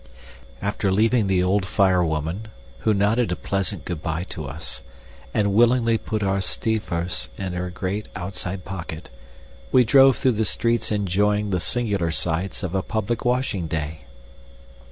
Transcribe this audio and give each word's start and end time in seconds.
After 0.63 0.91
leaving 0.91 1.27
the 1.27 1.43
old 1.43 1.63
fire 1.63 2.03
woman, 2.03 2.47
who 2.79 2.91
nodded 2.91 3.31
a 3.31 3.35
pleasant 3.35 3.85
good 3.85 4.01
bye 4.01 4.23
to 4.29 4.45
us, 4.47 4.81
and 5.31 5.53
willingly 5.53 5.99
put 5.99 6.23
our 6.23 6.41
stivers 6.41 7.29
in 7.37 7.53
her 7.53 7.69
great 7.69 8.07
outside 8.15 8.65
pocket, 8.65 9.11
we 9.71 9.83
drove 9.83 10.17
through 10.17 10.31
the 10.31 10.43
streets 10.45 10.91
enjoying 10.91 11.51
the 11.51 11.59
singular 11.59 12.09
sights 12.09 12.63
of 12.63 12.73
a 12.73 12.81
public 12.81 13.23
washing 13.23 13.67
day. 13.67 14.05